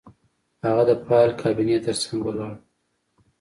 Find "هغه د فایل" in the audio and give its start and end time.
0.65-1.31